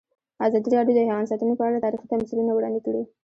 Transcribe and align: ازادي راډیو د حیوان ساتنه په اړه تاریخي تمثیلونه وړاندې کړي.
ازادي 0.45 0.69
راډیو 0.77 0.95
د 0.95 0.99
حیوان 1.07 1.25
ساتنه 1.31 1.53
په 1.57 1.63
اړه 1.67 1.83
تاریخي 1.85 2.07
تمثیلونه 2.13 2.51
وړاندې 2.53 2.81
کړي. 2.85 3.03